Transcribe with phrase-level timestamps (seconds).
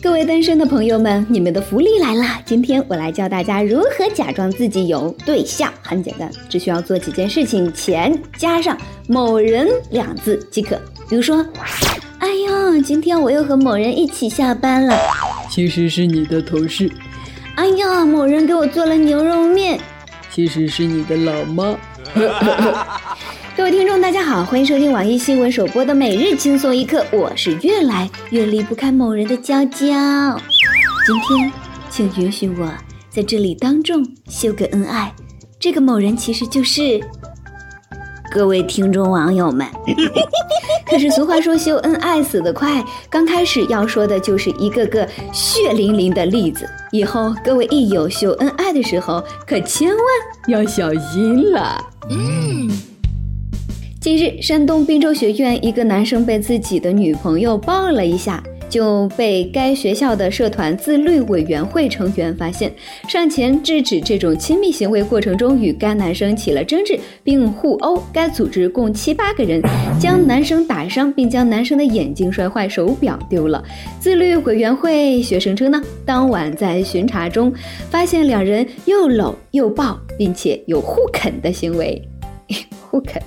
[0.00, 2.24] 各位单身的朋友们，你们的福利来了！
[2.44, 10.80] 今天我来教大家如何假装自己有对象，很简单，只需要做几件事情，前加上某人两字即可。
[11.10, 11.44] 比如说，
[12.20, 14.96] 哎呦，今天我又和某人一起下班了，
[15.50, 16.90] 其实是你的同事。
[17.56, 19.78] 哎呀，某人给我做了牛肉面，
[20.30, 21.76] 其实是你的老妈。
[23.58, 30.40] 各位听众，大家好，欢迎收听网易新闻首播的每日轻松一刻，我是越来越离不开某人的娇娇。
[31.04, 31.52] 今天，
[31.90, 32.72] 请允许我
[33.10, 35.12] 在这里当众秀个恩爱，
[35.58, 37.00] 这个某人其实就是
[38.30, 39.66] 各位听众网友们。
[40.88, 49.98] 可是俗话说秀恩爱死得快，刚开始要说的就是一个个血淋淋的例子，以后各位一有秀恩爱的时候，可千万
[50.46, 51.84] 要小心了。
[52.08, 52.70] 嗯。
[54.00, 62.72] 近日，山东滨州学院一个男生被自己的女朋友抱了一下，就被该学校的社团自律委员会成员发现，
[63.08, 68.00] 上前制止这种亲密行为过程中与该男生起了争执并互殴。
[68.12, 69.60] 该组织共七八个人
[70.00, 73.62] 将男生打伤，并将男生的眼睛摔坏，手表丢了。
[73.98, 77.52] 自律委员会学生称呢，当晚在巡查中
[77.90, 82.00] 发现两人又搂又抱，并且有互啃的行为。
[82.90, 83.20] 互啃。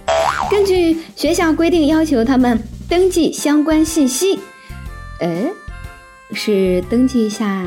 [0.52, 4.38] 根据学校规定，要求他们登记相关信息。
[5.22, 5.50] 哎，
[6.34, 7.66] 是登记一下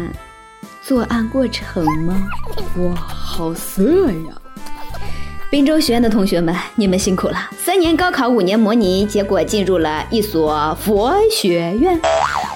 [0.82, 2.28] 作案过程吗？
[2.76, 4.38] 哇，好色呀！
[5.50, 7.48] 滨州学院的同学们，你们辛苦了。
[7.56, 11.98] 三年高考，五年模拟，结果进入了一所佛学院。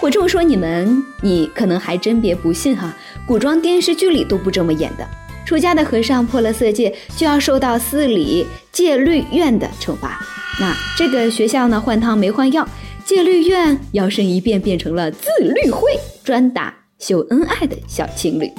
[0.03, 2.95] 我这么说你们，你可能还真别不信哈。
[3.27, 5.09] 古装电视剧里都不这么演的。
[5.49, 10.21] 出家的和尚破了色戒，就要受到寺里戒律院的惩罚。
[10.61, 12.69] 那这个学校呢，换汤没换药，
[13.03, 18.53] 戒律院摇身一变变成了自律会，专打秀恩爱的小情侣。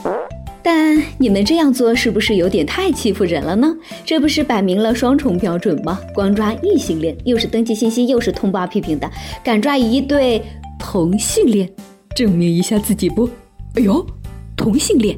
[0.64, 3.72] 但你们这样做是不是有点太欺负人了呢？
[4.04, 6.00] 这不是摆明了双重标准吗？
[6.16, 9.08] 光抓异性恋，又是登记信息，又是通报批评的，
[9.44, 10.42] 敢抓一对
[10.80, 11.70] 同性恋，
[12.16, 13.30] 证明一下自己不？
[13.76, 14.04] 哎呦，
[14.56, 15.16] 同性恋。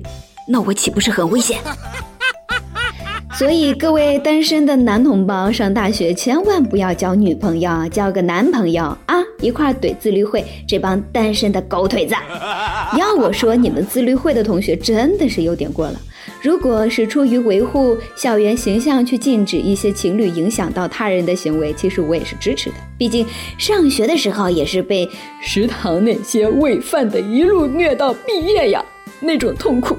[0.52, 1.58] 那我岂不是很危险？
[3.34, 12.14] 所以各位单身的男同胞，上大学千万不要交女朋友，交个男朋友啊，一块怼自律会这帮单身的狗腿子。
[13.00, 16.00] 要我说，你们自律会的同学真的是有点过了。
[16.42, 22.76] 如果是出于维护校园形象去禁止一些情侣影响到他人的行为，其实我也是支持的。
[22.98, 23.26] 毕竟
[23.58, 25.10] 上学的时候也是被
[25.42, 28.84] 食堂那些喂饭的一路虐到毕业呀，
[29.22, 29.98] 那种痛苦。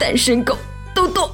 [0.00, 0.56] 单身狗
[0.94, 1.30] 豆豆，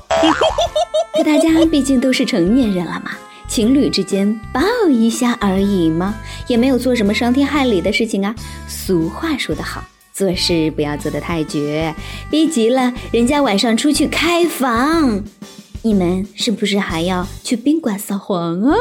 [1.15, 3.12] 可 大家毕竟都是成年人了嘛，
[3.47, 4.60] 情侣之间抱
[4.91, 6.16] 一下而已嘛，
[6.49, 8.34] 也没有做什么伤天害理的事情啊。
[8.66, 11.94] 俗话说得好，做事不要做得太绝，
[12.28, 15.22] 逼急了人家晚上出去开房，
[15.83, 18.75] 你们是不是还要去宾馆撒谎啊？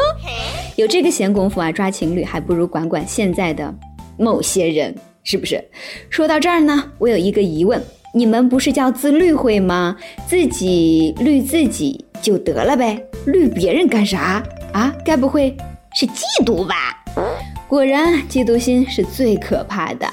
[0.78, 3.72] 有这个闲工夫啊，抓情侣还不如管管现在的
[4.17, 5.63] 某些人，是不是？
[6.09, 7.79] 说到这儿呢，我有一个疑问。
[8.16, 9.94] 你们不是叫自律会吗？
[10.26, 14.96] 自己律自己就得了呗，律别人干啥啊？
[15.03, 15.53] 该不会
[15.94, 16.76] 是嫉妒吧？
[17.68, 20.08] 果然，嫉妒心是最可怕的。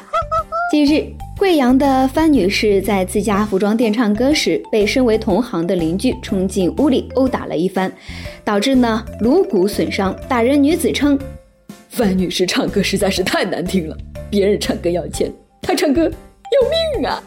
[0.72, 1.06] 近日，
[1.38, 7.92] 贵阳的范女士在自家服装店唱歌时，被身为同行的邻居冲进屋里殴打了一番，
[8.42, 10.12] 导致呢颅骨损伤。
[10.28, 11.16] 打人女子称，
[11.88, 13.96] 范女士唱歌实在是太难听了，
[14.28, 15.32] 别人唱歌要钱，
[15.62, 16.10] 她唱歌。
[16.52, 16.68] 要
[17.00, 17.22] 命啊！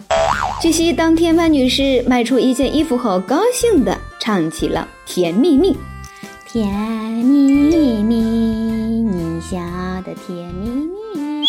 [0.61, 5.73] 据悉，当天万女士卖出一件衣服后，高兴地唱起了《甜蜜蜜》。
[6.47, 9.57] 甜蜜蜜，你笑
[10.05, 10.79] 的甜蜜
[11.13, 11.45] 蜜。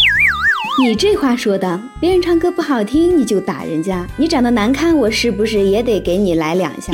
[0.82, 6.92] 你这话说的，别人唱歌不好听你就打人家，你长得难看，我是不是也得给你来两下？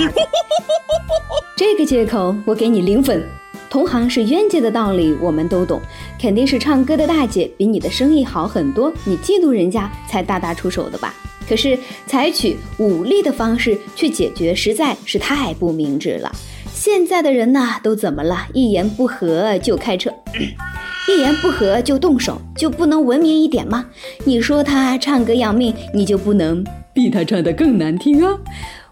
[1.57, 3.27] 这个借口我给你零分。
[3.71, 5.81] 同行是冤家的道理，我们都懂。
[6.21, 11.15] 肯定是唱歌的大姐比你的生意好很多，你嫉妒人家才大打出手的吧？
[11.53, 16.33] 可是采取武力的方式去解决，实在是太不明智了。
[16.73, 18.47] 现在的人呐，都怎么了？
[18.55, 20.11] 一言不合就开车，
[21.15, 23.85] 一言不合就动手，就不能文明一点吗？
[24.25, 26.65] 你说他唱歌要命，你就不能
[26.95, 28.35] 比他唱得更难听啊？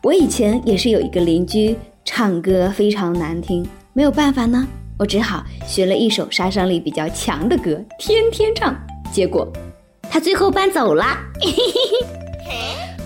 [0.03, 1.75] 我以前也是有一个邻居，
[2.05, 3.67] 唱歌非常难听。
[3.95, 4.69] 没有办法呢，
[4.99, 8.77] 我只好学了一首杀伤力比较强的歌，天天唱。
[9.11, 9.51] 结果，
[10.11, 11.07] 他最后搬走了。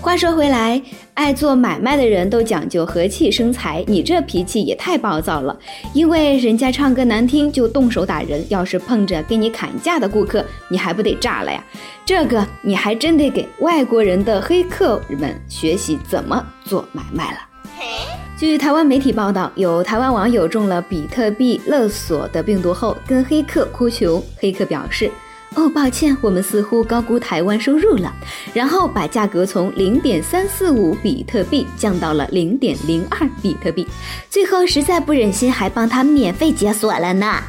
[0.01, 0.79] 话说回来，
[1.15, 5.57] 爱做买卖的人都讲究和气生财，你这脾气也太暴躁了。
[5.93, 11.63] 因为人家唱歌难听就动手打人，要是碰着跟你砍价的顾客，你还不得炸了呀？
[12.05, 17.39] 这个你还真得给外国人的黑客们学习怎么做买卖了。
[18.37, 25.09] 据台湾媒体报道，有台湾网友中了比特币勒索的病毒后，跟黑客哭穷，黑客表示。
[25.55, 28.13] 哦，抱歉，我们似乎高估台湾收入了，
[28.53, 33.87] 然后把价格从零点三四五比特币降到了零点零二比特币，
[34.29, 37.41] 最后实在不忍心，还帮他免费解锁了呢。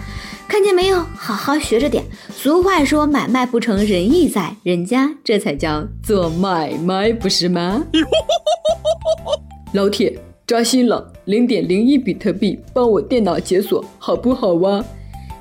[0.49, 1.05] 看见没有？
[1.17, 2.05] 好好学着点。
[2.32, 7.85] 俗话说，买卖不成仁义在，人家这才叫做买卖，不是吗？
[9.75, 10.17] 老铁，
[10.47, 14.82] 扎心了，零点零一比特币，帮我电脑解锁好不好哇？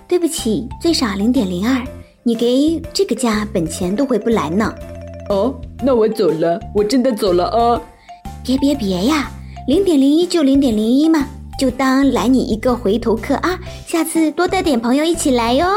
[0.07, 1.85] 对不起，最少零点零二。
[2.27, 4.73] 你给这个价，本钱都回不来呢。
[5.29, 7.79] 哦，那我走了，我真的走了啊！
[8.43, 9.29] 别别别呀，
[9.67, 11.23] 零点零一就零点零一嘛，
[11.59, 13.59] 就当来你一个回头客啊！
[13.85, 15.67] 下次多带点朋友一起来哟。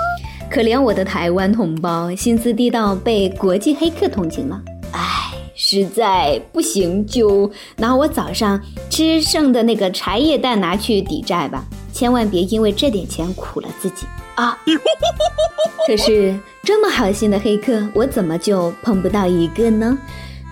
[0.50, 4.60] 可怜我的台湾同胞，薪资低到被国际黑客同情了。
[4.92, 8.60] 唉，实在不行就拿我早上
[8.90, 11.64] 吃剩的那个茶叶蛋拿去抵债吧，
[11.94, 14.04] 千万别因为这点钱苦了自己。
[14.34, 14.58] 啊！
[15.86, 19.98] 可是这么好心的黑客，我怎么就碰不到一个呢？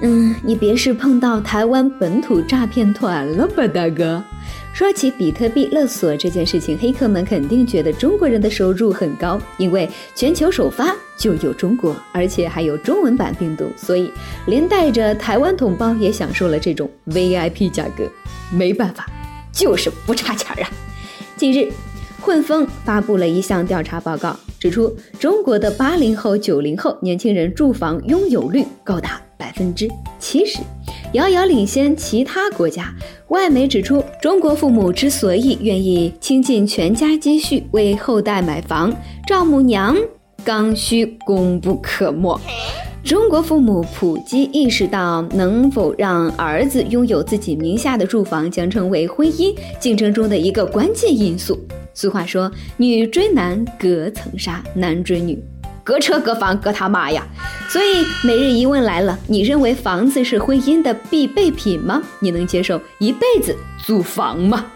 [0.02, 4.22] 嗯，你别是碰到台湾本土诈骗团了吧，大哥？
[4.74, 14.10] 说起比特币勒索这件事情，黑客们肯定觉得中国人的收入很高，因为全球首发就有中国，而且还有中文版病毒，所以
[14.46, 18.04] 连带着台湾同胞也享受了这种 VIP 价格。
[18.50, 19.06] 没办法，
[19.52, 20.70] 就是不差钱啊！
[21.36, 21.70] 近日。
[22.22, 29.88] 混风发布了一项调查报告，指出中国的八零后、九零后年轻人住房拥有率高达百分之
[30.20, 30.60] 七十，
[31.14, 32.94] 遥遥领先其他国家。
[33.28, 38.94] 外媒指出，中国父母之所以愿意倾尽全家积蓄为后代买房，
[39.26, 39.96] 丈母娘
[40.44, 42.40] 刚需功不可没。
[43.02, 51.58] 中国父母普及意识到，能否让儿子拥有自己名下的住房，将成为婚姻竞争中的一个关键因素。
[51.94, 55.38] 俗话说：“女追男隔层纱，男追女
[55.84, 57.26] 隔车隔房隔他妈呀！”
[57.68, 62.02] 所以每日一问来了：你认为房子是婚姻的必备品吗？
[62.20, 64.66] 你能接受一辈子租房吗？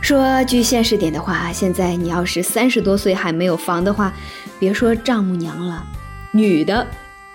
[0.00, 4.12] 说句现实点的话，现在你要是三十多岁还没有房的话，
[4.58, 5.84] 别说丈母娘了，
[6.30, 6.86] 女的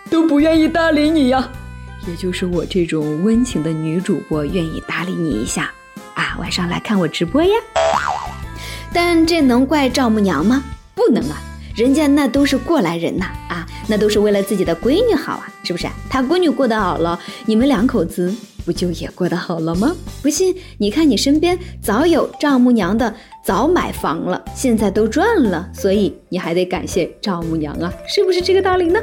[0.09, 1.49] 都不愿意搭理你呀。
[2.07, 5.71] 也就是我这种温情的女主播愿意搭理你一下
[6.15, 7.49] 啊，晚上来看我直播呀。
[8.93, 10.63] 但这能怪丈母娘吗？
[10.93, 11.41] 不能啊，
[11.75, 15.87] 人家那都是过来人呐，啊，那都是为了自己的闺女好啊，是不是？
[16.09, 19.95] 她闺女过得好了，你们两口子不就也过得好了吗？
[20.21, 23.11] 不信，你看你身边早有丈母娘的，
[23.43, 28.99] 早买房了，现在都赚了，所以你还得感谢丈母娘啊，是不是这个道理呢？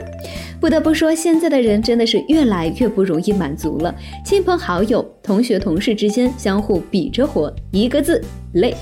[0.61, 3.93] 不得不说，现在的人真的是越来越不容易满足了，
[4.25, 8.23] 亲朋好友、同学、同事之间相互比着活，一个字
[8.53, 8.77] 累。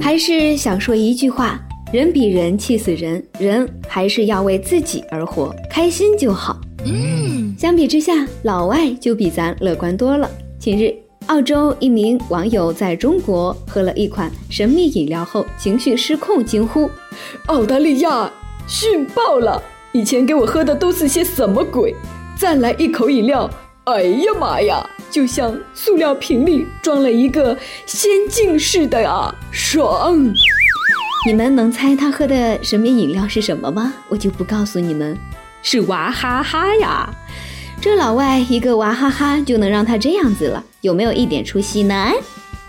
[0.00, 1.60] 还是想说一句话：
[1.92, 6.60] 人比人气死人，人还是要为自己而活，开心就好。
[6.84, 10.30] 嗯，相比之下，老外就比咱乐观多了。
[10.58, 10.94] 近日，
[11.26, 16.90] 澳洲一名网友在中国喝了一款神秘饮料后，情绪失控，惊呼
[17.46, 18.32] ：“澳大利亚
[18.66, 19.62] 逊爆了！
[19.92, 21.94] 以前给我喝的都是些什么鬼？
[22.36, 23.48] 再来一口饮料，
[23.84, 30.32] 哎呀妈呀！”就像塑料瓶里装了一个仙境似的啊，爽！
[31.26, 33.92] 你们能猜他喝的神秘饮料是什么吗？
[34.08, 35.18] 我就不告诉你们，
[35.62, 37.10] 是娃哈哈呀！
[37.80, 42.12] 这老外一个娃哈哈就能让他这样子了，有没有一点出息呢？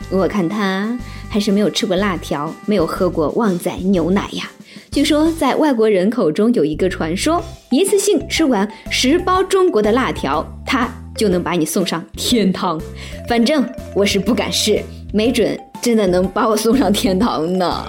[0.09, 0.97] 我看他
[1.29, 4.49] 还是没有吃过辣条，没有喝过旺仔牛奶呀。
[4.89, 10.89] 据说在外国人口中有一个传说，一次性吃完十包中国的辣条，他。
[11.15, 12.79] 就能把你送上天堂，
[13.27, 13.63] 反正
[13.95, 14.81] 我是不敢试，
[15.13, 17.85] 没准真的能把我送上天堂呢。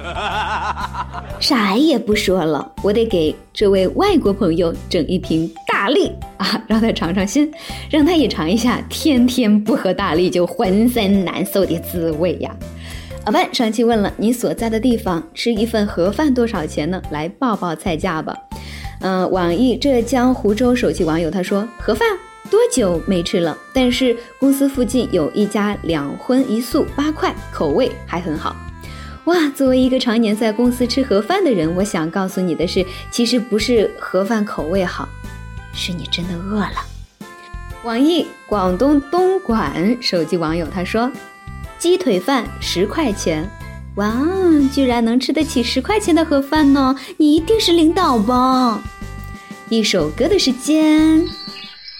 [1.40, 7.50] 啥也不说了，我得给这位外国朋友整一瓶大力啊，让他尝尝鲜，
[7.90, 12.54] 让他也尝一下天天不喝大力就浑身难受的滋味呀。
[13.24, 17.00] 阿万上期问了你所在的地方吃一份盒饭多少钱呢？
[17.10, 18.36] 来报报菜价吧。
[19.00, 22.06] 嗯，网易浙江湖州手机网友他说盒饭。
[22.52, 23.56] 多久没吃了？
[23.72, 28.54] 但是公司附近有一家两荤一素八块，口味还很好。
[29.24, 35.08] 哇，作为一个常年在公司吃盒饭的人，我想告诉你的是，其实不是盒饭口味好，
[35.72, 36.74] 是你真的饿了。
[37.84, 41.10] 网易广东东莞手机网友他说
[41.80, 43.48] ：“鸡腿饭十块钱，
[43.94, 44.14] 哇，
[44.70, 46.94] 居然能吃得起十块钱的盒饭呢！
[47.16, 48.82] 你一定是领导吧？”
[49.70, 51.26] 一首歌的时间，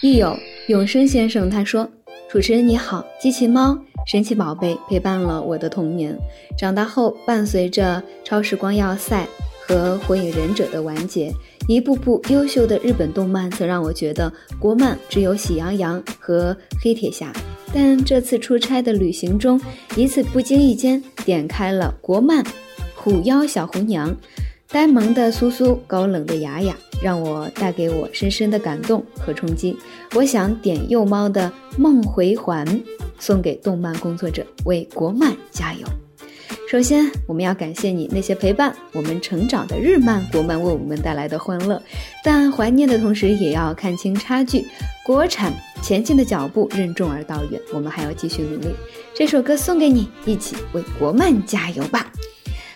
[0.03, 1.89] 亦友永生先生他说
[2.29, 6.13] ：“主持人你好，机器猫、神奇宝贝陪伴了我的童年，
[6.57, 9.25] 长大后伴随着超时光要塞。”
[9.65, 11.31] 和火影忍者的完结，
[11.69, 14.29] 一部部优秀的日本动漫曾让我觉得
[14.59, 17.31] 国漫只有喜羊羊和黑铁侠。
[17.73, 19.59] 但这次出差的旅行中，
[19.95, 22.43] 一次不经意间点开了国漫
[22.93, 24.11] 《虎妖小红娘》，
[24.73, 29.77] 呆萌的苏苏，高冷的雅雅，让我带给我深深的感动和冲击。
[30.15, 31.43] 我想点幼猫的
[31.79, 32.65] 《梦回环》，
[33.19, 35.87] 送给动漫工作者，为国漫加油。
[36.67, 41.79] 首先，我们要感谢你那些陪伴我们成长的日漫、国漫为我们带来的欢乐，
[42.23, 44.65] 但怀念的同时也要看清差距。
[45.05, 45.53] 国产
[45.83, 48.69] 前进的脚步任重而道远，我们还要继续努力。
[49.13, 52.11] 这首歌送给你，一起为国漫加油吧！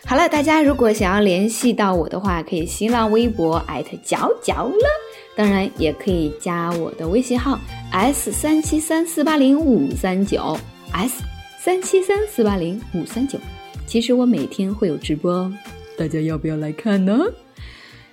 [0.08, 4.88] 好了，大家如果想要联系到我的话，可以新浪微博艾特角角了，
[5.36, 7.60] 当然也可以加我的微信号
[7.92, 10.58] s 三七三四八零五三九
[10.94, 11.22] s
[11.60, 13.38] 三七三四八零五三九。
[13.86, 15.52] 其实我每天会有直播，
[15.98, 17.20] 大家要不要来看呢？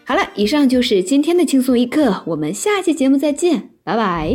[0.04, 4.34] 好了，以上就是今天的轻松一刻，我们下期节目再见，拜拜。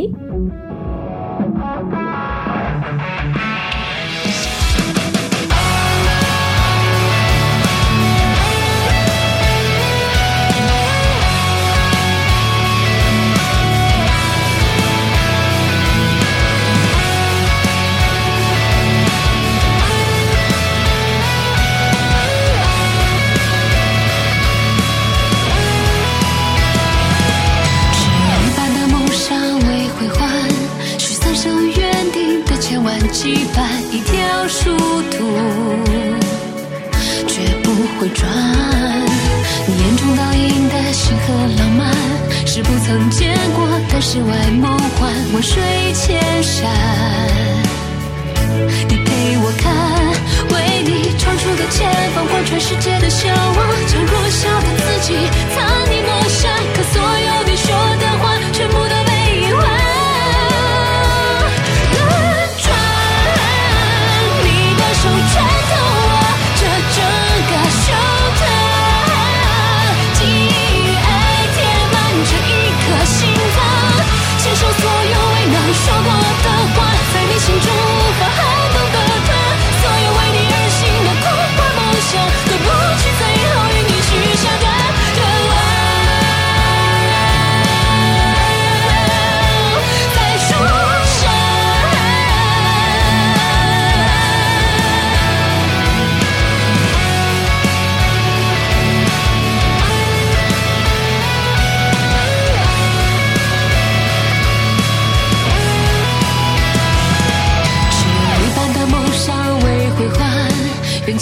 [53.10, 53.39] 笑。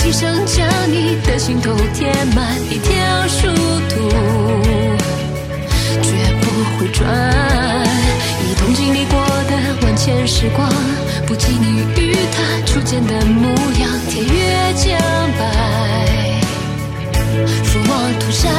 [0.01, 3.49] 今生将你的心头填满一条殊
[3.91, 4.09] 途，
[6.01, 6.09] 绝
[6.41, 6.45] 不
[6.79, 7.05] 会转。
[8.49, 9.53] 一同经历过的
[9.83, 10.67] 万千时光，
[11.27, 13.49] 不及你与他初见的模
[13.81, 14.97] 样，天月将
[15.37, 15.41] 白，
[17.65, 18.53] 俯望涂山，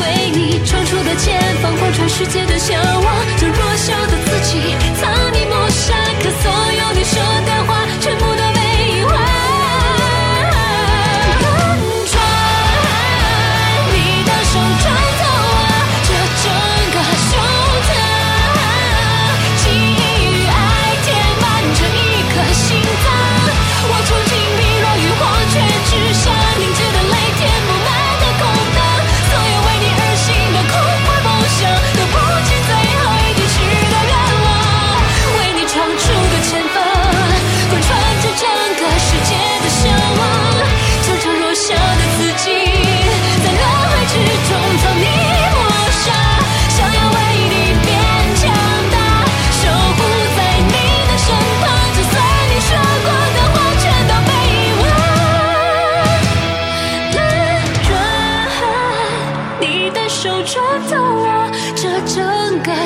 [0.00, 4.07] 为你闯出的前方，贯穿世界的向往，像弱小。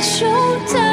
[0.02, 0.26] 胸
[0.66, 0.91] 膛